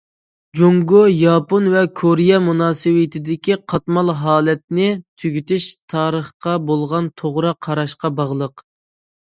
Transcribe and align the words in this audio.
جۇڭگو، 0.59 1.01
ياپونىيە 1.15 1.73
ۋە 1.75 1.83
كورېيە 2.01 2.39
مۇناسىۋىتىدىكى 2.45 3.59
قاتمال 3.75 4.11
ھالەتنى 4.23 4.89
تۈگىتىش 5.05 5.69
تارىخقا 5.95 6.57
بولغان 6.73 7.15
توغرا 7.23 7.57
قاراشقا 7.69 8.15
باغلىق. 8.23 8.69